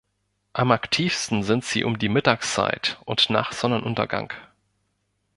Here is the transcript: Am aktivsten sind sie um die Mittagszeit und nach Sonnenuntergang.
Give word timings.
Am 0.53 0.71
aktivsten 0.71 1.43
sind 1.43 1.63
sie 1.63 1.83
um 1.83 1.99
die 1.99 2.09
Mittagszeit 2.09 2.97
und 3.05 3.29
nach 3.29 3.51
Sonnenuntergang. 3.51 4.33